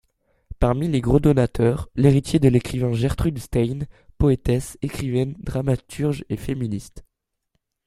Parmi 0.57 0.87
les 0.87 0.99
gros 0.99 1.19
donateurs, 1.19 1.87
l’héritier 1.93 2.39
de 2.39 2.47
l’écrivain 2.49 2.91
Gertrude 2.91 3.37
Stein, 3.37 3.81
poétesse, 4.17 4.75
écrivaine, 4.81 5.35
dramaturge 5.41 6.25
et 6.27 6.37
féministe. 6.37 7.03